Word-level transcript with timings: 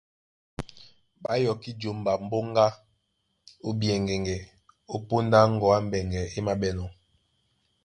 Ɓá 1.21 1.33
yɔkí 1.43 1.69
jomba 1.81 2.11
mboŋga 2.25 2.65
a 3.67 3.69
ɓeyɛŋgɛ́ŋgɛ́ 3.79 4.39
ó 4.93 4.95
póndá 5.07 5.39
ŋgɔ̌ 5.53 5.69
á 5.77 5.79
mbɛŋgɛ 5.87 6.21
é 6.37 6.39
māɓɛ́nɔ̄. 6.45 6.89